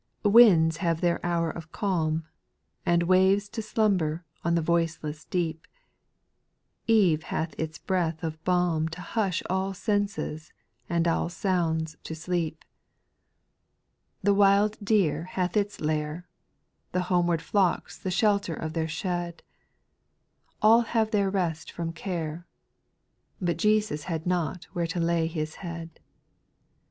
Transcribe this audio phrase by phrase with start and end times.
[0.23, 0.29] 2.
[0.31, 2.25] Winds have their hour of calm.
[2.87, 5.67] And waves to slumber on the voiceless deep,
[6.87, 10.53] Eve hath its breath of balm To hush all senses
[10.89, 12.65] and all sounds to sleep.
[14.23, 14.77] SPIRITUAL SONGS.
[14.87, 16.27] 278 Si The wild deer hath its lair,
[16.93, 19.43] •'The homeward flocks the shelter of their shed,
[20.63, 22.47] All have their rest from care r
[23.39, 25.99] But Jesus had not whore to lay His head.